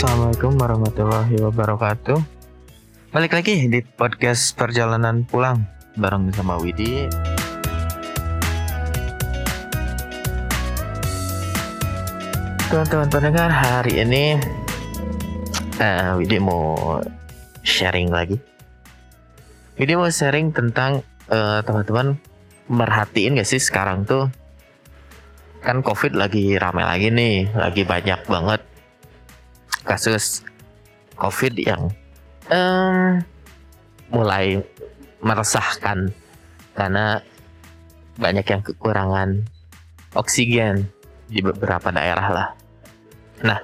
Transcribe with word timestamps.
Assalamualaikum 0.00 0.56
warahmatullahi 0.56 1.36
wabarakatuh. 1.44 2.16
Balik 3.12 3.36
lagi 3.36 3.68
di 3.68 3.84
podcast 3.84 4.56
perjalanan 4.56 5.28
pulang 5.28 5.60
bareng 5.92 6.32
sama 6.32 6.56
Widi. 6.56 7.04
Teman-teman 12.72 13.12
pendengar 13.12 13.52
hari 13.52 14.00
ini 14.00 14.40
uh, 15.84 16.16
Widi 16.16 16.40
mau 16.40 17.04
sharing 17.60 18.08
lagi. 18.08 18.40
Widi 19.76 20.00
mau 20.00 20.08
sharing 20.08 20.48
tentang 20.56 21.04
uh, 21.28 21.60
teman-teman 21.60 22.16
merhatiin 22.72 23.36
gak 23.36 23.44
sih 23.44 23.60
sekarang 23.60 24.08
tuh 24.08 24.32
kan 25.60 25.84
COVID 25.84 26.16
lagi 26.16 26.56
ramai 26.56 26.88
lagi 26.88 27.12
nih, 27.12 27.52
lagi 27.52 27.84
banyak 27.84 28.24
banget 28.24 28.69
kasus 29.84 30.44
COVID 31.16 31.54
yang 31.60 31.92
um, 32.52 33.20
mulai 34.10 34.60
meresahkan 35.20 36.10
karena 36.74 37.20
banyak 38.16 38.46
yang 38.48 38.62
kekurangan 38.64 39.44
oksigen 40.16 40.88
di 41.30 41.40
beberapa 41.40 41.94
daerah 41.94 42.26
lah. 42.28 42.48
Nah, 43.46 43.58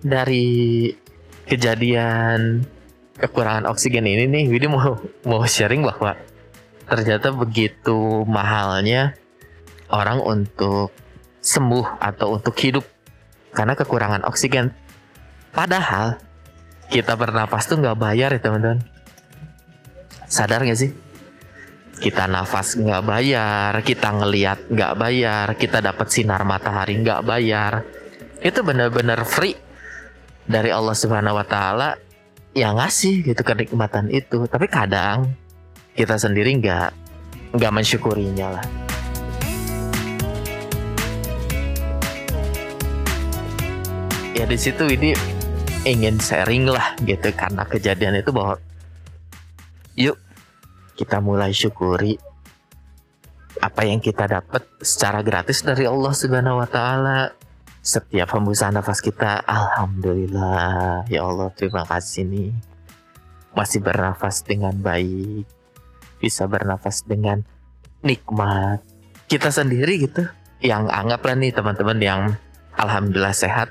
dari 0.00 0.90
kejadian 1.44 2.64
kekurangan 3.20 3.68
oksigen 3.68 4.08
ini 4.08 4.24
nih, 4.26 4.44
Widi 4.50 4.66
mau 4.66 4.98
mau 5.28 5.44
sharing 5.44 5.84
bahwa 5.84 6.16
ternyata 6.88 7.30
begitu 7.32 8.24
mahalnya 8.26 9.14
orang 9.92 10.20
untuk 10.20 10.90
sembuh 11.44 12.00
atau 12.00 12.40
untuk 12.40 12.56
hidup 12.56 12.84
karena 13.52 13.76
kekurangan 13.76 14.24
oksigen. 14.26 14.72
Padahal 15.54 16.18
kita 16.90 17.14
bernapas 17.14 17.70
tuh 17.70 17.78
nggak 17.78 17.94
bayar 17.96 18.34
ya 18.34 18.40
teman-teman. 18.42 18.82
Sadar 20.26 20.66
nggak 20.66 20.80
sih? 20.82 20.90
Kita 21.94 22.26
nafas 22.26 22.74
nggak 22.74 23.06
bayar, 23.06 23.72
kita 23.86 24.10
ngeliat 24.10 24.66
nggak 24.66 24.92
bayar, 24.98 25.46
kita 25.54 25.78
dapat 25.78 26.10
sinar 26.10 26.42
matahari 26.42 26.98
nggak 26.98 27.22
bayar. 27.22 27.86
Itu 28.42 28.66
benar-benar 28.66 29.22
free 29.22 29.54
dari 30.44 30.74
Allah 30.74 30.92
Subhanahu 30.92 31.38
Wa 31.38 31.46
Taala 31.46 31.90
yang 32.52 32.74
ngasih 32.82 33.22
gitu 33.22 33.46
kenikmatan 33.46 34.10
itu. 34.10 34.50
Tapi 34.50 34.66
kadang 34.66 35.30
kita 35.94 36.18
sendiri 36.18 36.50
nggak 36.58 36.90
nggak 37.54 37.72
mensyukurinya 37.72 38.58
lah. 38.58 38.66
Ya 44.34 44.50
di 44.50 44.58
situ 44.58 44.82
ini 44.90 45.14
ingin 45.84 46.16
sharing 46.16 46.64
lah 46.64 46.96
gitu 47.04 47.28
karena 47.36 47.62
kejadian 47.68 48.16
itu 48.16 48.32
bahwa 48.32 48.56
yuk 49.94 50.16
kita 50.96 51.20
mulai 51.20 51.52
syukuri 51.52 52.16
apa 53.60 53.84
yang 53.86 54.00
kita 54.00 54.24
dapat 54.26 54.64
secara 54.80 55.20
gratis 55.20 55.62
dari 55.62 55.84
Allah 55.86 56.12
Subhanahu 56.12 56.60
wa 56.60 56.68
taala. 56.68 57.20
Setiap 57.84 58.32
hembusan 58.32 58.72
nafas 58.72 59.04
kita 59.04 59.44
alhamdulillah 59.44 61.04
ya 61.04 61.20
Allah 61.20 61.52
terima 61.52 61.84
kasih 61.84 62.24
nih. 62.24 62.50
Masih 63.52 63.84
bernafas 63.84 64.40
dengan 64.40 64.72
baik. 64.80 65.44
Bisa 66.16 66.48
bernafas 66.48 67.04
dengan 67.04 67.44
nikmat. 68.00 68.80
Kita 69.28 69.52
sendiri 69.52 70.00
gitu 70.00 70.24
yang 70.64 70.88
anggaplah 70.88 71.36
nih 71.36 71.52
teman-teman 71.52 71.98
yang 72.00 72.20
alhamdulillah 72.80 73.36
sehat 73.36 73.68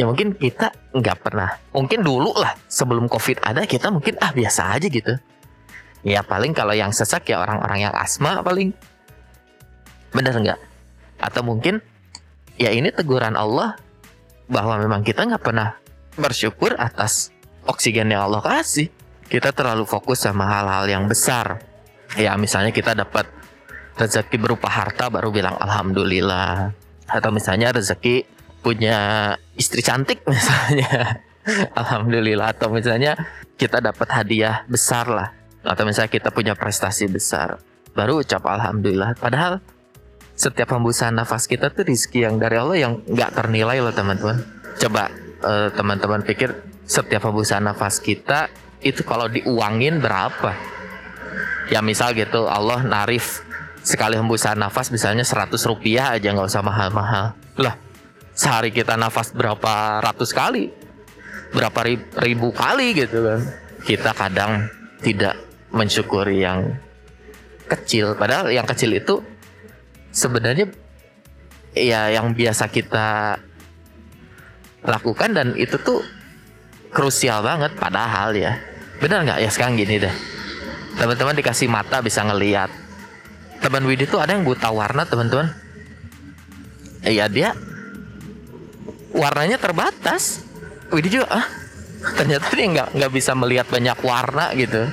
ya 0.00 0.08
mungkin 0.08 0.32
kita 0.32 0.72
nggak 0.96 1.18
pernah 1.20 1.60
mungkin 1.76 2.00
dulu 2.00 2.32
lah 2.32 2.56
sebelum 2.72 3.04
covid 3.04 3.36
ada 3.44 3.68
kita 3.68 3.92
mungkin 3.92 4.16
ah 4.16 4.32
biasa 4.32 4.80
aja 4.80 4.88
gitu. 4.88 5.12
Ya 6.00 6.24
paling 6.24 6.56
kalau 6.56 6.72
yang 6.72 6.88
sesak 6.96 7.28
ya 7.28 7.44
orang-orang 7.44 7.84
yang 7.84 7.92
asma 7.92 8.40
paling. 8.40 8.72
Bener 10.16 10.32
nggak? 10.32 10.56
Atau 11.20 11.44
mungkin 11.44 11.84
ya 12.56 12.72
ini 12.72 12.88
teguran 12.88 13.36
Allah 13.36 13.76
bahwa 14.48 14.80
memang 14.80 15.04
kita 15.04 15.28
nggak 15.28 15.44
pernah 15.44 15.76
bersyukur 16.16 16.80
atas 16.80 17.28
oksigen 17.68 18.08
yang 18.08 18.24
Allah 18.24 18.40
kasih. 18.40 18.88
Kita 19.28 19.52
terlalu 19.52 19.84
fokus 19.84 20.24
sama 20.24 20.48
hal-hal 20.48 20.88
yang 20.88 21.04
besar. 21.12 21.60
Ya 22.16 22.32
misalnya 22.40 22.72
kita 22.72 22.96
dapat 22.96 23.28
rezeki 24.00 24.40
berupa 24.40 24.72
harta 24.72 25.12
baru 25.12 25.28
bilang 25.28 25.60
alhamdulillah. 25.60 26.72
Atau 27.04 27.28
misalnya 27.36 27.76
rezeki 27.76 28.39
punya 28.60 29.34
istri 29.56 29.80
cantik 29.80 30.24
misalnya. 30.30 31.24
Alhamdulillah. 31.74 32.56
Atau 32.56 32.72
misalnya 32.72 33.16
kita 33.56 33.80
dapat 33.80 34.08
hadiah 34.12 34.64
besar 34.68 35.08
lah. 35.08 35.28
Atau 35.64 35.84
misalnya 35.84 36.12
kita 36.12 36.32
punya 36.32 36.56
prestasi 36.56 37.08
besar. 37.08 37.60
Baru 37.92 38.22
ucap 38.22 38.44
alhamdulillah. 38.46 39.18
Padahal 39.18 39.60
setiap 40.40 40.72
hembusan 40.72 41.20
nafas 41.20 41.44
kita 41.44 41.68
tuh 41.68 41.84
rizki 41.84 42.24
yang 42.24 42.40
dari 42.40 42.56
Allah 42.56 42.76
yang 42.80 43.04
nggak 43.04 43.36
ternilai 43.36 43.84
loh 43.84 43.92
teman-teman. 43.92 44.40
Coba 44.80 45.12
uh, 45.44 45.68
teman-teman 45.76 46.24
pikir 46.24 46.56
setiap 46.88 47.28
hembusan 47.28 47.68
nafas 47.68 48.00
kita 48.00 48.48
itu 48.80 49.04
kalau 49.04 49.28
diuangin 49.28 50.00
berapa? 50.00 50.56
Ya 51.68 51.84
misal 51.84 52.16
gitu 52.16 52.48
Allah 52.48 52.80
narif 52.80 53.44
sekali 53.84 54.16
hembusan 54.16 54.56
nafas 54.56 54.88
misalnya 54.88 55.24
100 55.24 55.56
rupiah 55.68 56.16
aja 56.16 56.32
nggak 56.32 56.48
usah 56.48 56.64
mahal-mahal. 56.64 57.36
Lah 57.60 57.89
sehari 58.40 58.72
kita 58.72 58.96
nafas 58.96 59.36
berapa 59.36 60.00
ratus 60.00 60.32
kali 60.32 60.72
berapa 61.50 61.80
ribu 62.24 62.54
kali 62.54 62.94
gitu 62.94 63.26
kan. 63.26 63.40
Kita 63.82 64.10
kadang 64.14 64.70
tidak 65.02 65.34
mensyukuri 65.74 66.46
yang 66.46 66.78
kecil. 67.66 68.14
Padahal 68.14 68.50
yang 68.54 68.66
kecil 68.66 68.94
itu 68.94 69.22
sebenarnya 70.14 70.70
ya 71.74 72.10
yang 72.10 72.32
biasa 72.34 72.70
kita 72.70 73.38
lakukan 74.80 75.30
dan 75.36 75.52
itu 75.58 75.76
tuh 75.76 76.00
krusial 76.94 77.42
banget 77.42 77.74
padahal 77.76 78.32
ya. 78.32 78.56
Benar 79.00 79.26
nggak? 79.26 79.38
Ya 79.42 79.50
sekarang 79.50 79.76
gini 79.80 80.00
deh. 80.00 80.14
Teman-teman 80.98 81.34
dikasih 81.38 81.70
mata 81.70 82.02
bisa 82.04 82.20
ngelihat 82.26 82.68
teman 83.60 83.84
Widi 83.84 84.08
tuh 84.08 84.20
ada 84.20 84.36
yang 84.36 84.44
buta 84.44 84.68
warna 84.70 85.04
teman-teman. 85.08 85.48
Iya 87.00 87.32
dia 87.32 87.56
warnanya 89.20 89.60
terbatas. 89.60 90.40
Widi 90.88 91.20
juga 91.20 91.28
ah 91.28 91.46
ternyata 92.16 92.48
dia 92.56 92.66
nggak 92.66 92.88
nggak 92.96 93.12
bisa 93.12 93.36
melihat 93.36 93.68
banyak 93.68 93.98
warna 94.00 94.50
gitu. 94.56 94.88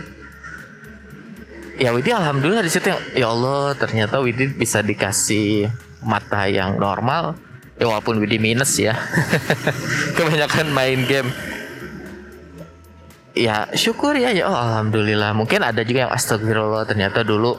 Ya 1.80 1.96
Widi 1.96 2.12
alhamdulillah 2.12 2.66
di 2.66 2.74
situ 2.74 2.92
ya 3.16 3.32
Allah 3.32 3.74
ternyata 3.80 4.20
Widi 4.20 4.52
bisa 4.52 4.84
dikasih 4.84 5.72
mata 6.04 6.46
yang 6.52 6.76
normal. 6.76 7.40
Ya 7.80 7.88
walaupun 7.88 8.20
Widi 8.20 8.38
minus 8.38 8.76
ya. 8.78 8.94
Kebanyakan 10.18 10.76
main 10.76 11.08
game. 11.08 11.30
Ya 13.38 13.70
syukur 13.78 14.18
ya 14.18 14.34
ya 14.34 14.50
oh, 14.50 14.58
alhamdulillah. 14.58 15.34
Mungkin 15.34 15.64
ada 15.64 15.82
juga 15.82 16.10
yang 16.10 16.14
astagfirullah 16.14 16.86
ternyata 16.86 17.24
dulu 17.24 17.58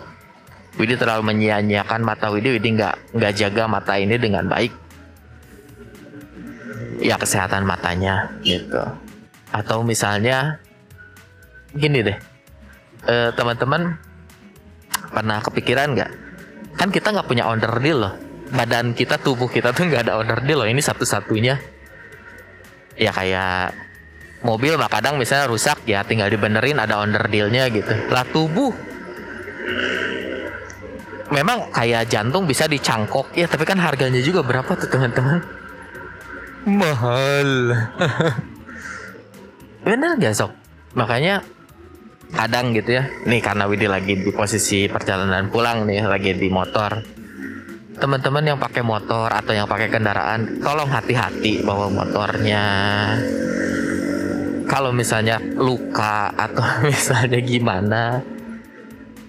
Widi 0.78 0.94
terlalu 0.94 1.34
menyia-nyiakan 1.34 2.06
mata 2.06 2.30
Widi 2.30 2.54
Widi 2.54 2.78
nggak 2.78 3.18
nggak 3.18 3.32
jaga 3.34 3.66
mata 3.66 3.98
ini 3.98 4.14
dengan 4.14 4.46
baik 4.46 4.87
ya 6.98 7.16
kesehatan 7.18 7.64
matanya 7.64 8.30
gitu. 8.42 8.82
Atau 9.54 9.82
misalnya 9.86 10.60
gini 11.72 12.04
deh. 12.04 12.18
Eh, 13.08 13.30
teman-teman 13.32 13.96
pernah 15.14 15.38
kepikiran 15.40 15.94
nggak? 15.94 16.10
Kan 16.76 16.88
kita 16.92 17.14
nggak 17.14 17.26
punya 17.26 17.48
owner 17.48 17.74
deal 17.80 17.98
loh. 18.02 18.14
Badan 18.48 18.92
kita 18.96 19.20
tubuh 19.20 19.48
kita 19.48 19.72
tuh 19.72 19.88
nggak 19.88 20.08
ada 20.08 20.20
owner 20.20 20.40
deal 20.44 20.60
loh. 20.62 20.68
Ini 20.68 20.82
satu-satunya. 20.82 21.54
Ya 22.98 23.14
kayak 23.14 23.72
mobil 24.42 24.74
mah 24.74 24.90
kadang 24.90 25.18
misalnya 25.18 25.50
rusak 25.50 25.82
ya 25.86 26.02
tinggal 26.02 26.30
dibenerin 26.30 26.78
ada 26.82 27.00
owner 27.02 27.24
dealnya 27.30 27.70
gitu. 27.70 27.94
Lah 28.10 28.26
tubuh. 28.26 28.74
Memang 31.28 31.68
kayak 31.76 32.08
jantung 32.08 32.48
bisa 32.48 32.64
dicangkok 32.66 33.30
ya. 33.36 33.46
Tapi 33.46 33.62
kan 33.62 33.78
harganya 33.78 34.18
juga 34.18 34.42
berapa 34.42 34.74
tuh 34.74 34.88
teman-teman 34.90 35.44
mahal. 36.68 37.50
Bener 39.88 40.20
gak 40.20 40.36
sok? 40.36 40.52
Makanya 40.92 41.40
kadang 42.32 42.76
gitu 42.76 43.00
ya. 43.00 43.08
Nih 43.24 43.40
karena 43.40 43.64
Widi 43.64 43.88
lagi 43.88 44.20
di 44.20 44.30
posisi 44.34 44.84
perjalanan 44.84 45.48
pulang 45.48 45.88
nih 45.88 46.04
lagi 46.04 46.36
di 46.36 46.48
motor. 46.52 47.00
Teman-teman 47.98 48.44
yang 48.54 48.58
pakai 48.60 48.84
motor 48.86 49.26
atau 49.26 49.52
yang 49.56 49.66
pakai 49.66 49.90
kendaraan 49.90 50.62
tolong 50.62 50.86
hati-hati 50.86 51.66
bawa 51.66 51.90
motornya. 51.90 52.64
Kalau 54.68 54.92
misalnya 54.92 55.40
luka 55.40 56.30
atau 56.36 56.62
misalnya 56.92 57.40
gimana 57.40 58.22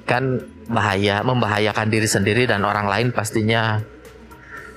kan 0.04 0.44
bahaya 0.70 1.26
membahayakan 1.26 1.90
diri 1.90 2.06
sendiri 2.06 2.46
dan 2.46 2.68
orang 2.68 2.86
lain 2.86 3.10
pastinya. 3.10 3.82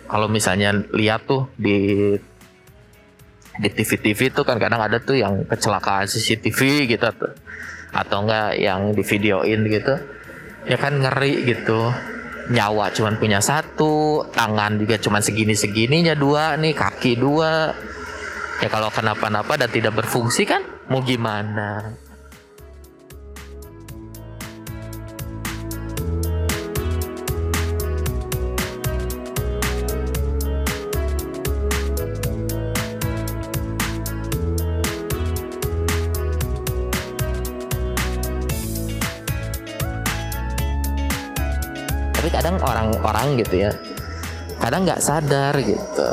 Kalau 0.08 0.28
misalnya 0.28 0.76
lihat 0.92 1.24
tuh 1.24 1.48
di 1.56 2.12
di 3.60 3.68
TV-TV 3.68 4.32
tuh 4.32 4.44
kan 4.48 4.56
kadang 4.56 4.80
ada 4.80 4.96
tuh 4.96 5.20
yang 5.20 5.44
kecelakaan 5.44 6.08
CCTV 6.08 6.88
gitu 6.88 7.08
tuh 7.12 7.32
atau 7.92 8.24
enggak 8.24 8.56
yang 8.56 8.96
di 8.96 9.04
videoin 9.04 9.60
gitu. 9.68 9.94
Ya 10.64 10.80
kan 10.80 10.96
ngeri 10.96 11.44
gitu. 11.44 11.92
Nyawa 12.42 12.90
cuman 12.90 13.22
punya 13.22 13.38
satu 13.38 14.26
tangan 14.34 14.74
juga 14.74 14.98
cuman 14.98 15.22
segini 15.22 15.54
segininya 15.54 16.16
dua 16.18 16.58
nih 16.58 16.74
kaki 16.74 17.20
dua. 17.20 17.70
Ya 18.58 18.68
kalau 18.70 18.90
kenapa-napa 18.90 19.58
dan 19.58 19.70
tidak 19.70 19.94
berfungsi 20.02 20.46
kan 20.46 20.62
mau 20.90 21.02
gimana 21.02 21.94
kadang 42.32 42.56
orang-orang 42.64 43.38
gitu 43.44 43.68
ya 43.68 43.72
kadang 44.62 44.86
nggak 44.86 45.02
sadar 45.02 45.58
gitu. 45.58 46.08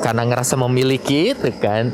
Karena 0.00 0.24
ngerasa 0.24 0.56
memiliki 0.56 1.34
itu 1.34 1.50
kan. 1.60 1.92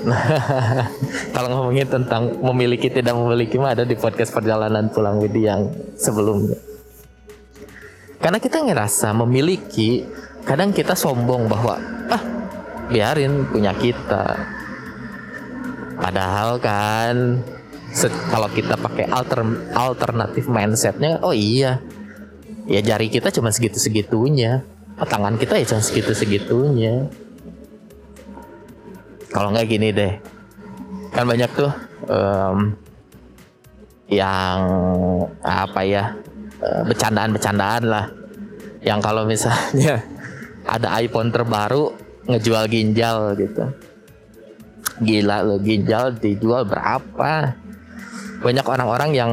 Kalau 1.34 1.48
ngomongin 1.50 1.88
tentang 1.88 2.38
memiliki 2.38 2.92
tidak 2.92 3.16
memiliki 3.16 3.56
mah 3.58 3.74
ada 3.74 3.82
di 3.82 3.96
podcast 3.98 4.30
perjalanan 4.30 4.92
pulang 4.92 5.18
Widi 5.18 5.48
yang 5.48 5.72
sebelumnya. 5.96 6.60
Karena 8.20 8.38
kita 8.38 8.62
ngerasa 8.62 9.10
memiliki 9.16 10.06
kadang 10.46 10.70
kita 10.70 10.94
sombong 10.94 11.50
bahwa 11.50 11.80
ah 12.12 12.22
biarin 12.92 13.48
punya 13.48 13.74
kita. 13.74 14.38
Padahal 15.96 16.60
kan 16.60 17.42
kalau 18.30 18.48
kita 18.52 18.76
pakai 18.76 19.08
alter 19.08 19.42
alternatif 19.72 20.46
mindsetnya 20.46 21.18
oh 21.24 21.32
iya 21.32 21.80
ya 22.66 22.82
jari 22.82 23.06
kita 23.10 23.30
cuma 23.30 23.54
segitu 23.54 23.78
segitunya 23.78 24.66
tangan 24.96 25.38
kita 25.38 25.58
ya 25.60 25.64
cuma 25.70 25.82
segitu 25.82 26.12
segitunya 26.12 27.06
kalau 29.36 29.52
nggak 29.52 29.68
gini 29.68 29.92
deh. 29.92 30.16
Kan 31.12 31.28
banyak 31.28 31.50
tuh 31.52 31.68
um, 32.08 32.72
yang 34.08 34.58
apa 35.44 35.80
ya 35.84 36.16
uh, 36.64 36.82
bercandaan-bercandaan 36.88 37.84
lah. 37.84 38.08
Yang 38.80 39.00
kalau 39.04 39.28
misalnya 39.28 40.00
ada 40.74 40.96
iPhone 41.04 41.28
terbaru 41.28 41.92
ngejual 42.32 42.64
ginjal 42.72 43.36
gitu. 43.36 43.64
Gila 45.04 45.44
lo 45.44 45.60
ginjal 45.60 46.16
dijual 46.16 46.64
berapa? 46.64 47.60
Banyak 48.40 48.64
orang-orang 48.64 49.10
yang 49.12 49.30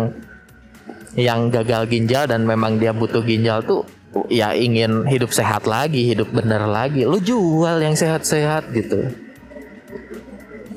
yang 1.14 1.54
gagal 1.54 1.86
ginjal 1.90 2.26
dan 2.26 2.46
memang 2.46 2.82
dia 2.82 2.90
butuh 2.90 3.22
ginjal 3.22 3.62
tuh 3.62 3.86
ya 4.30 4.54
ingin 4.54 5.06
hidup 5.10 5.34
sehat 5.34 5.66
lagi, 5.66 6.14
hidup 6.14 6.30
bener 6.34 6.66
lagi. 6.66 7.06
Lu 7.06 7.18
jual 7.18 7.82
yang 7.82 7.98
sehat-sehat 7.98 8.70
gitu. 8.74 9.10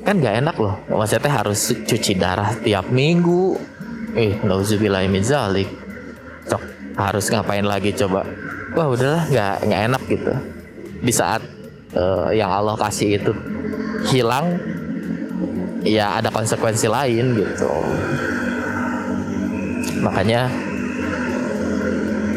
Kan 0.05 0.23
gak 0.23 0.39
enak 0.41 0.55
loh. 0.57 0.77
Maksudnya 0.87 1.31
harus 1.31 1.73
cuci 1.73 2.13
darah 2.17 2.55
tiap 2.61 2.89
minggu. 2.89 3.57
Eh, 4.17 4.39
nauzubillah 4.41 5.05
min 5.05 5.21
zalik. 5.21 5.69
Cok, 6.47 6.63
harus 6.97 7.25
ngapain 7.29 7.65
lagi 7.65 7.93
coba? 7.93 8.25
Wah, 8.73 8.87
udahlah 8.89 9.29
nggak 9.29 9.55
nggak 9.67 9.81
enak 9.91 10.03
gitu. 10.09 10.33
Di 11.03 11.13
saat 11.13 11.41
uh, 11.93 12.29
yang 12.33 12.49
Allah 12.49 12.73
kasih 12.79 13.21
itu 13.21 13.31
hilang 14.09 14.57
ya 15.85 16.19
ada 16.19 16.33
konsekuensi 16.33 16.87
lain 16.89 17.37
gitu 17.37 17.69
makanya 20.01 20.51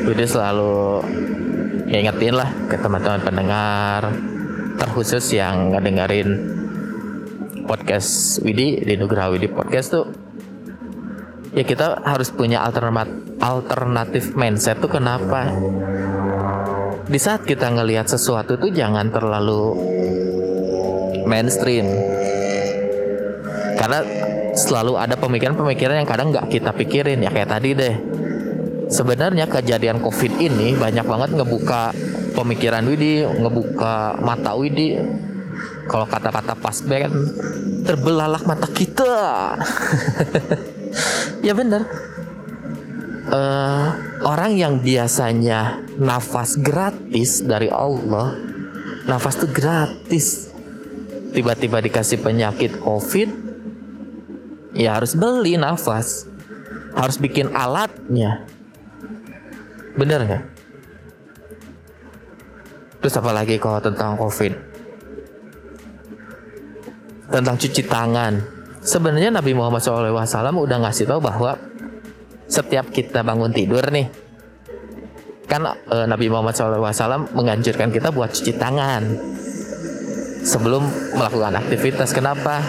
Budi 0.01 0.25
selalu 0.27 1.05
ngingetin 1.87 2.35
lah 2.35 2.51
ke 2.67 2.77
teman-teman 2.81 3.21
pendengar 3.21 4.11
terkhusus 4.81 5.37
yang 5.37 5.71
ngedengerin 5.71 6.41
podcast 7.69 8.43
Widi 8.43 8.83
di 8.83 8.95
Nugraha 8.99 9.31
Widi 9.31 9.47
Podcast 9.47 9.95
tuh. 9.95 10.07
Ya 11.55 11.63
kita 11.63 12.03
harus 12.03 12.31
punya 12.35 12.63
alternatif 12.63 13.31
alternatif 13.41 14.37
mindset 14.37 14.79
tuh 14.79 14.91
kenapa? 14.93 15.51
Di 17.11 17.19
saat 17.19 17.43
kita 17.43 17.71
ngelihat 17.71 18.07
sesuatu 18.07 18.55
tuh 18.61 18.71
jangan 18.71 19.11
terlalu 19.11 19.75
mainstream. 21.27 21.87
Karena 23.81 24.01
selalu 24.61 25.01
ada 25.01 25.17
pemikiran-pemikiran 25.17 26.05
yang 26.05 26.09
kadang 26.09 26.29
nggak 26.31 26.53
kita 26.53 26.71
pikirin. 26.77 27.25
Ya 27.25 27.33
kayak 27.33 27.51
tadi 27.51 27.73
deh. 27.73 27.95
Sebenarnya 28.91 29.47
kejadian 29.47 30.03
covid 30.03 30.37
ini 30.43 30.75
banyak 30.75 31.07
banget 31.07 31.31
ngebuka 31.39 31.95
pemikiran 32.35 32.85
Widi 32.85 33.25
ngebuka 33.25 34.21
mata 34.21 34.53
Widi. 34.59 34.99
Kalau 35.89 36.07
kata-kata 36.07 36.55
pas 36.55 36.77
band 36.85 37.15
terbelalak 37.89 38.45
mata 38.45 38.69
kita. 38.69 39.15
Ya 41.41 41.55
bener. 41.55 41.87
Uh, 43.31 43.95
orang 44.27 44.59
yang 44.59 44.83
biasanya 44.83 45.79
nafas 45.95 46.59
gratis 46.59 47.47
dari 47.47 47.71
Allah 47.71 48.35
nafas 49.07 49.41
tuh 49.41 49.51
gratis. 49.51 50.51
Tiba-tiba 51.31 51.79
dikasih 51.79 52.19
penyakit 52.27 52.83
covid 52.83 53.31
ya 54.81 54.97
harus 54.97 55.13
beli 55.13 55.61
nafas. 55.61 56.25
Harus 56.97 57.21
bikin 57.21 57.53
alatnya. 57.53 58.49
Bener 59.95 60.25
nggak? 60.25 60.45
Terus 63.05 63.15
apa 63.21 63.31
lagi 63.31 63.61
kalau 63.61 63.79
tentang 63.79 64.17
covid? 64.17 64.53
Tentang 67.31 67.57
cuci 67.61 67.83
tangan. 67.87 68.33
Sebenarnya 68.81 69.31
Nabi 69.31 69.53
Muhammad 69.53 69.85
SAW 69.85 70.65
udah 70.65 70.79
ngasih 70.89 71.05
tahu 71.05 71.21
bahwa 71.21 71.55
setiap 72.51 72.91
kita 72.91 73.23
bangun 73.23 73.55
tidur 73.55 73.87
nih 73.95 74.11
kan 75.51 75.67
e, 75.67 75.97
Nabi 76.07 76.31
Muhammad 76.31 76.55
SAW 76.55 77.31
menganjurkan 77.35 77.91
kita 77.91 78.15
buat 78.15 78.31
cuci 78.31 78.55
tangan 78.55 79.03
sebelum 80.43 80.89
melakukan 81.15 81.55
aktivitas. 81.57 82.13
Kenapa? 82.13 82.65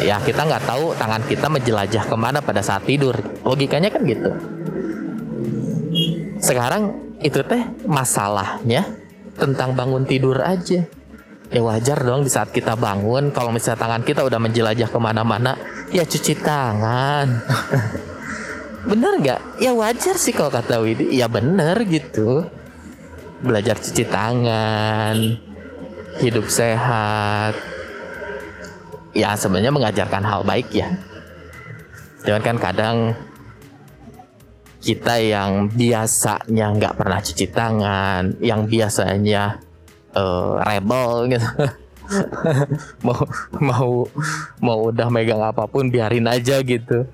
Ya 0.00 0.18
kita 0.22 0.46
nggak 0.46 0.64
tahu 0.64 0.96
tangan 0.96 1.22
kita 1.26 1.46
menjelajah 1.50 2.04
ke 2.06 2.16
mana 2.16 2.38
pada 2.40 2.62
saat 2.64 2.86
tidur. 2.86 3.14
Logikanya 3.44 3.90
kan 3.92 4.02
gitu. 4.06 4.30
Sekarang 6.40 6.96
itu 7.20 7.44
teh 7.44 7.62
masalahnya 7.84 8.86
tentang 9.36 9.76
bangun 9.76 10.08
tidur 10.08 10.40
aja. 10.40 10.86
Ya 11.50 11.60
wajar 11.66 11.98
dong 12.06 12.22
di 12.22 12.30
saat 12.30 12.54
kita 12.54 12.78
bangun 12.78 13.34
kalau 13.34 13.50
misalnya 13.50 13.82
tangan 13.82 14.06
kita 14.06 14.22
udah 14.22 14.38
menjelajah 14.38 14.86
ke 14.86 14.98
mana-mana 15.02 15.58
ya 15.90 16.06
cuci 16.06 16.38
tangan. 16.38 17.26
bener 18.90 19.12
nggak? 19.18 19.40
Ya 19.58 19.74
wajar 19.74 20.14
sih 20.14 20.30
kalau 20.30 20.54
kata 20.54 20.78
Widi. 20.78 21.10
Ya 21.10 21.26
bener 21.26 21.74
gitu. 21.90 22.46
Belajar 23.42 23.82
cuci 23.82 24.04
tangan 24.06 25.49
hidup 26.20 26.46
sehat. 26.52 27.56
Ya 29.10 29.34
sebenarnya 29.34 29.74
mengajarkan 29.74 30.22
hal 30.22 30.46
baik 30.46 30.70
ya. 30.70 30.94
Cuman 32.22 32.42
kan 32.44 32.56
kadang 32.60 32.96
kita 34.80 35.20
yang 35.20 35.68
biasanya 35.68 36.66
nggak 36.76 36.96
pernah 36.96 37.20
cuci 37.20 37.46
tangan 37.52 38.22
yang 38.40 38.64
biasanya 38.64 39.60
uh, 40.16 40.60
rebel 40.64 41.28
gitu. 41.32 41.48
Mau 43.06 43.22
mau 43.62 44.02
mau 44.58 44.78
udah 44.90 45.06
megang 45.14 45.46
apa 45.46 45.70
pun 45.70 45.94
biarin 45.94 46.26
aja 46.26 46.58
gitu. 46.58 47.06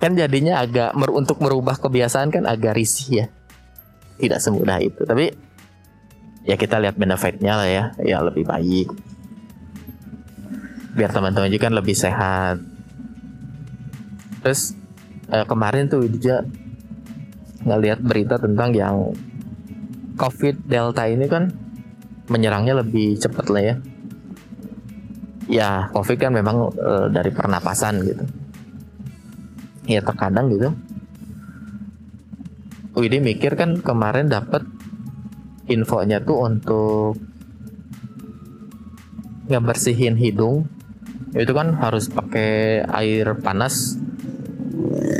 Kan 0.00 0.16
jadinya 0.16 0.64
agak 0.64 0.96
mer 0.96 1.12
untuk 1.12 1.44
merubah 1.44 1.76
kebiasaan 1.76 2.32
kan 2.32 2.48
agak 2.48 2.72
risih 2.72 3.20
ya. 3.20 3.26
Tidak 4.16 4.40
semudah 4.40 4.80
itu. 4.80 5.04
Tapi 5.04 5.28
ya 6.44 6.54
kita 6.60 6.78
lihat 6.80 6.96
benefitnya 7.00 7.56
lah 7.56 7.68
ya. 7.68 7.84
Ya 8.00 8.20
lebih 8.20 8.44
baik. 8.44 8.88
Biar 10.94 11.10
teman-teman 11.10 11.50
juga 11.50 11.66
kan 11.66 11.74
lebih 11.74 11.96
sehat. 11.96 12.62
Terus 14.44 14.76
eh, 15.32 15.44
kemarin 15.48 15.88
tuh 15.88 16.06
juga 16.06 16.44
ngelihat 17.64 18.04
berita 18.04 18.36
tentang 18.36 18.76
yang 18.76 19.16
covid 20.20 20.68
delta 20.68 21.08
ini 21.08 21.26
kan 21.26 21.50
menyerangnya 22.28 22.80
lebih 22.84 23.18
cepat 23.18 23.46
lah 23.50 23.62
ya. 23.64 23.74
Ya 25.44 25.70
covid 25.92 26.16
kan 26.16 26.32
memang 26.32 26.72
e, 26.72 26.92
dari 27.12 27.28
pernapasan 27.28 28.00
gitu. 28.04 28.24
Ya 29.84 30.00
terkadang 30.00 30.48
gitu. 30.48 30.72
Widi 32.96 33.20
mikir 33.20 33.58
kan 33.58 33.82
kemarin 33.82 34.32
dapat 34.32 34.64
infonya 35.68 36.20
tuh 36.20 36.38
untuk 36.44 37.16
ngebersihin 39.48 40.16
hidung. 40.16 40.68
Itu 41.34 41.50
kan 41.52 41.74
harus 41.76 42.08
pakai 42.08 42.82
air 42.86 43.36
panas. 43.42 43.98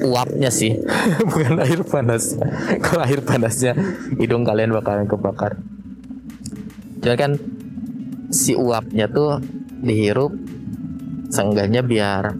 Uapnya 0.05 0.51
sih. 0.53 0.79
Bukan 1.31 1.59
air 1.59 1.83
panas. 1.83 2.39
Kalau 2.81 3.03
air 3.03 3.21
panasnya 3.25 3.75
hidung 4.21 4.47
kalian 4.47 4.71
bakalan 4.73 5.11
kebakar. 5.11 5.59
Cuman 7.03 7.19
kan 7.19 7.33
si 8.33 8.57
uapnya 8.57 9.11
tuh 9.13 9.43
dihirup 9.85 10.33
seenggaknya 11.29 11.85
biar 11.85 12.33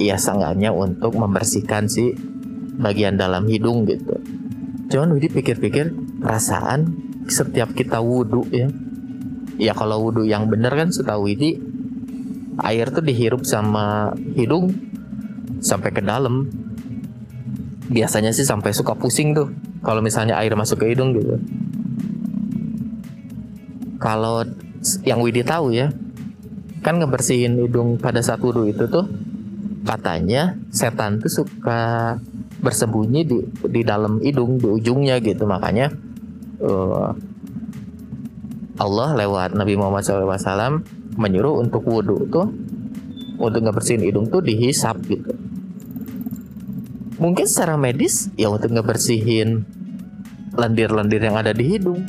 ya 0.00 0.16
seenggaknya 0.16 0.72
untuk 0.72 1.14
membersihkan 1.14 1.86
si 1.90 2.14
bagian 2.80 3.20
dalam 3.20 3.44
hidung 3.46 3.84
gitu. 3.84 4.16
Cuman 4.88 5.14
Widi 5.14 5.28
pikir-pikir 5.28 5.92
perasaan 6.22 6.94
setiap 7.26 7.74
kita 7.74 7.98
wudhu 7.98 8.46
ya. 8.54 8.70
Ya 9.58 9.74
kalau 9.76 10.08
wudhu 10.08 10.24
yang 10.24 10.48
bener 10.48 10.72
kan 10.72 10.88
setahu 10.88 11.28
Widi 11.28 11.60
air 12.62 12.88
tuh 12.92 13.04
dihirup 13.04 13.44
sama 13.44 14.14
hidung 14.38 14.72
sampai 15.60 15.90
ke 15.92 16.00
dalam. 16.00 16.48
Biasanya 17.92 18.32
sih 18.32 18.46
sampai 18.46 18.72
suka 18.72 18.96
pusing 18.96 19.36
tuh 19.36 19.52
kalau 19.84 20.00
misalnya 20.00 20.38
air 20.40 20.54
masuk 20.56 20.80
ke 20.80 20.94
hidung 20.94 21.12
gitu. 21.12 21.36
Kalau 24.00 24.46
yang 25.06 25.20
Widi 25.22 25.44
tahu 25.46 25.74
ya 25.74 25.92
kan 26.82 26.98
ngebersihin 26.98 27.62
hidung 27.62 27.98
pada 28.02 28.18
saat 28.18 28.42
wudhu 28.42 28.66
itu 28.66 28.90
tuh 28.90 29.06
katanya 29.86 30.58
setan 30.74 31.22
tuh 31.22 31.30
suka 31.30 32.18
bersembunyi 32.62 33.26
di 33.26 33.38
di 33.70 33.82
dalam 33.82 34.18
hidung 34.22 34.58
di 34.58 34.66
ujungnya 34.66 35.18
gitu. 35.22 35.46
Makanya 35.46 35.90
uh, 36.62 37.10
Allah 38.80 39.08
lewat 39.14 39.54
Nabi 39.54 39.76
Muhammad 39.76 40.02
SAW 40.06 40.82
menyuruh 41.18 41.60
untuk 41.60 41.84
wudhu 41.84 42.24
tuh 42.32 42.48
untuk 43.36 43.60
ngebersihin 43.62 44.02
hidung 44.06 44.30
tuh 44.30 44.40
dihisap 44.40 44.96
gitu. 45.06 45.34
Mungkin 47.22 47.46
secara 47.46 47.78
medis 47.78 48.32
ya 48.34 48.50
untuk 48.50 48.74
ngebersihin 48.74 49.62
lendir-lendir 50.56 51.22
yang 51.22 51.36
ada 51.38 51.54
di 51.54 51.64
hidung. 51.68 52.02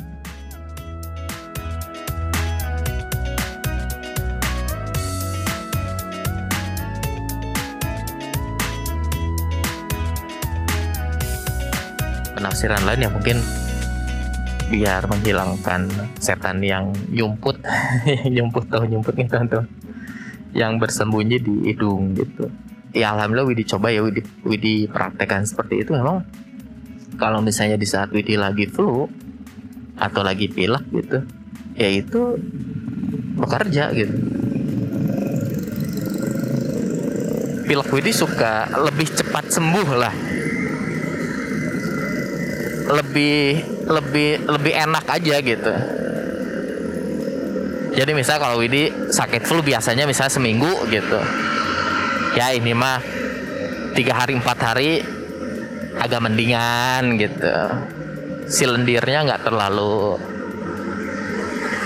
Penafsiran 12.33 12.81
lain 12.83 13.07
yang 13.07 13.13
mungkin 13.13 13.37
biar 14.73 15.05
menghilangkan 15.05 15.85
setan 16.17 16.57
yang 16.65 16.89
yumput 17.13 17.61
yumput 18.41 18.65
tahu 18.73 18.89
yumput 18.89 19.13
nih 19.13 19.29
teman 19.29 19.69
yang 20.57 20.81
bersembunyi 20.81 21.37
di 21.37 21.53
hidung 21.69 22.17
gitu. 22.17 22.49
Ya 22.93 23.13
alhamdulillah 23.13 23.53
Widi 23.53 23.69
coba 23.69 23.93
ya 23.93 24.01
Widi, 24.01 24.25
Widi 24.41 24.89
praktekkan 24.89 25.45
seperti 25.45 25.85
itu. 25.85 25.93
Memang 25.93 26.25
kalau 27.21 27.41
misalnya 27.45 27.77
di 27.77 27.85
saat 27.85 28.09
Widi 28.09 28.33
lagi 28.33 28.65
flu 28.65 29.05
atau 29.93 30.21
lagi 30.25 30.49
pilek 30.49 30.89
gitu 30.89 31.21
ya 31.77 31.89
itu 31.89 32.37
bekerja 33.37 33.93
gitu. 33.93 34.17
Pilek 37.69 37.89
Widi 37.93 38.11
suka 38.13 38.69
lebih 38.73 39.09
cepat 39.09 39.53
sembuh 39.53 39.89
lah. 39.93 40.15
Lebih 42.93 43.72
lebih 43.87 44.47
lebih 44.47 44.73
enak 44.73 45.05
aja 45.07 45.35
gitu. 45.43 45.73
Jadi 47.93 48.11
misal 48.17 48.41
kalau 48.41 48.57
Widi 48.57 48.89
sakit 48.89 49.45
flu 49.45 49.61
biasanya 49.61 50.09
misalnya 50.09 50.33
seminggu 50.33 50.71
gitu. 50.89 51.19
Ya 52.33 52.49
ini 52.49 52.73
mah 52.73 52.97
tiga 53.93 54.17
hari 54.17 54.33
empat 54.33 54.57
hari 54.57 55.05
agak 56.01 56.19
mendingan 56.25 57.21
gitu. 57.21 57.53
Si 58.49 58.65
lendirnya 58.65 59.29
nggak 59.29 59.45
terlalu 59.45 60.17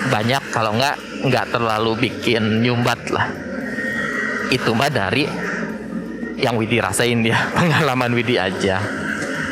banyak 0.08 0.44
kalau 0.56 0.80
nggak 0.80 0.96
nggak 1.27 1.46
terlalu 1.51 1.92
bikin 2.08 2.63
nyumbat 2.63 3.12
lah. 3.12 3.27
Itu 4.48 4.72
mah 4.72 4.88
dari 4.88 5.27
yang 6.39 6.56
Widi 6.56 6.80
rasain 6.80 7.20
dia 7.20 7.36
pengalaman 7.58 8.16
Widi 8.16 8.39
aja. 8.39 8.80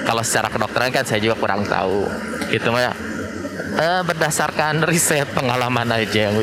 Kalau 0.07 0.23
secara 0.23 0.47
kedokteran 0.47 0.93
kan 0.93 1.03
saya 1.03 1.19
juga 1.19 1.35
kurang 1.35 1.67
tahu 1.67 2.05
itu 2.51 2.67
mah 2.69 2.93
uh, 3.75 4.01
berdasarkan 4.05 4.85
riset 4.85 5.27
pengalaman 5.33 5.89
aja 5.91 6.29
yang 6.29 6.35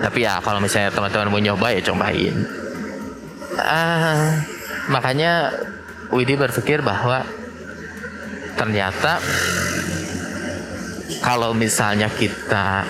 tapi 0.00 0.24
ya 0.24 0.40
kalau 0.40 0.64
misalnya 0.64 0.88
teman-teman 0.88 1.28
mau 1.28 1.40
nyoba 1.44 1.76
ya 1.76 1.80
cobain. 1.92 2.36
Uh, 3.60 4.40
makanya 4.88 5.52
Widi 6.08 6.40
berpikir 6.40 6.80
bahwa 6.80 7.22
ternyata 8.56 9.20
kalau 11.20 11.52
misalnya 11.52 12.08
kita 12.08 12.88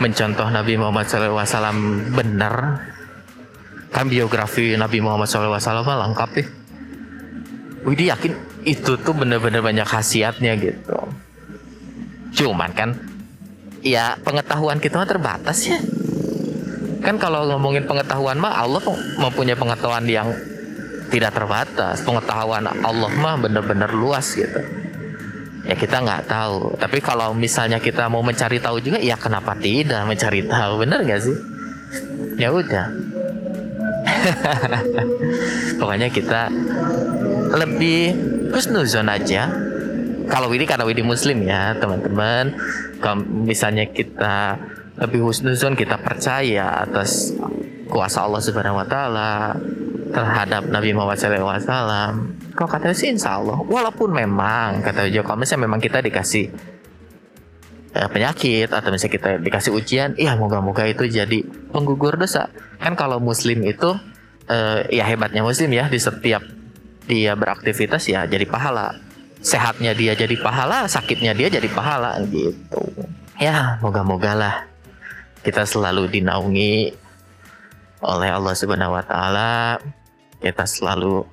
mencontoh 0.00 0.48
Nabi 0.48 0.80
Muhammad 0.80 1.06
SAW 1.06 1.78
benar 2.10 2.88
kan 3.92 4.08
biografi 4.08 4.74
Nabi 4.74 5.04
Muhammad 5.04 5.28
SAW 5.28 5.60
lengkap 5.84 6.30
ya 6.40 6.46
Widi 7.84 8.08
yakin 8.08 8.51
itu 8.62 8.94
tuh 8.98 9.14
bener-bener 9.14 9.60
banyak 9.62 9.86
khasiatnya 9.86 10.54
gitu. 10.58 10.98
Cuman 12.32 12.70
kan 12.72 12.94
ya 13.82 14.16
pengetahuan 14.22 14.78
kita 14.78 15.02
mah 15.02 15.08
terbatas 15.10 15.58
ya. 15.66 15.78
Kan 17.02 17.18
kalau 17.18 17.50
ngomongin 17.50 17.82
pengetahuan 17.84 18.38
mah 18.38 18.54
Allah 18.54 18.78
mempunyai 19.18 19.58
pengetahuan 19.58 20.06
yang 20.06 20.30
tidak 21.10 21.34
terbatas. 21.34 22.00
Pengetahuan 22.06 22.64
Allah 22.70 23.10
mah 23.18 23.36
bener-bener 23.42 23.90
luas 23.90 24.32
gitu. 24.38 24.62
Ya 25.62 25.74
kita 25.78 26.02
nggak 26.02 26.26
tahu. 26.26 26.74
Tapi 26.78 26.98
kalau 27.02 27.34
misalnya 27.34 27.78
kita 27.78 28.10
mau 28.10 28.22
mencari 28.22 28.58
tahu 28.58 28.82
juga, 28.82 28.98
ya 28.98 29.14
kenapa 29.14 29.54
tidak 29.58 30.06
mencari 30.06 30.46
tahu? 30.46 30.82
Bener 30.82 31.02
nggak 31.06 31.20
sih? 31.22 31.36
Ya 32.38 32.50
udah. 32.50 32.86
Pokoknya 35.78 36.08
kita 36.10 36.50
lebih 37.54 38.31
husnuzon 38.52 39.08
aja. 39.08 39.48
Kalau 40.30 40.48
ini 40.54 40.64
karena 40.68 40.86
Widi 40.86 41.02
muslim 41.02 41.42
ya 41.42 41.74
teman-teman. 41.76 42.54
Kalau 43.02 43.24
misalnya 43.24 43.90
kita 43.90 44.60
lebih 45.00 45.24
husnuzon 45.24 45.74
kita 45.74 45.98
percaya 45.98 46.84
atas 46.84 47.34
kuasa 47.88 48.22
Allah 48.28 48.40
Subhanahu 48.44 48.78
Wa 48.78 48.86
Taala 48.86 49.32
terhadap 50.12 50.68
Nabi 50.68 50.92
Muhammad 50.92 51.16
SAW 51.16 52.44
kalau 52.52 52.68
kata 52.68 52.92
sih 52.92 53.08
insya 53.08 53.40
Allah. 53.40 53.56
Walaupun 53.64 54.12
memang 54.12 54.84
kata 54.84 55.08
Jo 55.08 55.24
kalau 55.24 55.40
misalnya 55.40 55.64
memang 55.64 55.80
kita 55.80 56.04
dikasih 56.04 56.52
eh, 57.96 58.08
penyakit 58.12 58.68
atau 58.68 58.92
misalnya 58.92 59.12
kita 59.16 59.30
dikasih 59.40 59.72
ujian 59.72 60.10
iya 60.20 60.36
moga-moga 60.36 60.84
itu 60.84 61.08
jadi 61.08 61.42
penggugur 61.72 62.20
dosa. 62.20 62.52
Kan 62.76 62.92
kalau 62.92 63.18
muslim 63.24 63.64
itu 63.64 63.96
eh, 64.52 64.84
ya 64.92 65.08
hebatnya 65.08 65.40
muslim 65.40 65.72
ya 65.72 65.88
di 65.88 65.96
setiap 65.96 66.44
dia 67.06 67.34
beraktivitas 67.34 68.06
ya 68.06 68.26
jadi 68.26 68.46
pahala. 68.46 68.98
Sehatnya 69.42 69.90
dia 69.90 70.14
jadi 70.14 70.38
pahala 70.38 70.86
sakitnya 70.86 71.34
dia 71.34 71.50
jadi 71.50 71.66
pahala 71.66 72.22
gitu. 72.30 72.82
Ya 73.42 73.82
moga-moga 73.82 74.38
lah 74.38 74.56
kita 75.42 75.66
selalu 75.66 76.06
dinaungi 76.06 76.94
oleh 78.02 78.30
Allah 78.30 78.54
Subhanahu 78.54 78.94
wa 78.94 79.02
taala. 79.02 79.82
Kita 80.38 80.66
selalu 80.66 81.26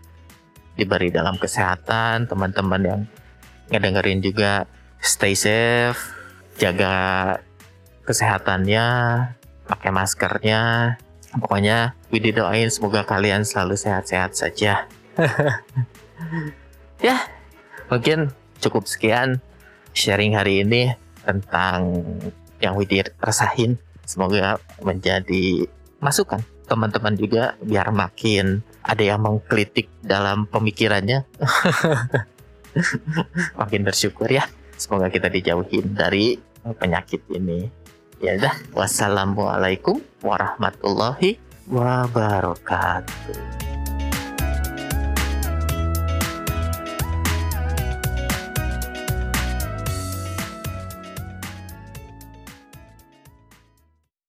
diberi 0.73 1.13
dalam 1.13 1.37
kesehatan. 1.37 2.25
Teman-teman 2.25 2.81
yang 2.81 3.01
ngedengerin 3.69 4.25
juga 4.25 4.65
stay 4.97 5.37
safe 5.37 5.97
jaga 6.57 7.37
kesehatannya 8.09 8.85
pakai 9.69 9.91
maskernya. 9.93 10.97
Pokoknya 11.29 11.93
Widi 12.09 12.33
doain 12.33 12.73
semoga 12.73 13.05
kalian 13.05 13.45
selalu 13.45 13.77
sehat-sehat 13.77 14.33
saja 14.33 14.89
ya, 17.07 17.17
mungkin 17.91 18.31
cukup 18.59 18.87
sekian 18.87 19.43
sharing 19.95 20.35
hari 20.35 20.63
ini 20.63 20.95
tentang 21.23 22.03
yang 22.59 22.75
Widi 22.75 23.03
rasain. 23.19 23.79
Semoga 24.07 24.57
menjadi 24.81 25.67
masukan 26.01 26.41
teman-teman 26.65 27.17
juga 27.17 27.57
biar 27.65 27.89
makin 27.89 28.61
ada 28.85 29.01
yang 29.01 29.21
mengkritik 29.21 29.89
dalam 30.05 30.45
pemikirannya. 30.49 31.25
makin 33.59 33.81
bersyukur 33.81 34.29
ya. 34.29 34.45
Semoga 34.79 35.11
kita 35.11 35.27
dijauhin 35.27 35.97
dari 35.97 36.39
penyakit 36.63 37.25
ini. 37.33 37.67
Ya 38.19 38.35
udah, 38.35 38.55
wassalamualaikum 38.75 40.03
warahmatullahi 40.23 41.39
wabarakatuh. 41.71 43.68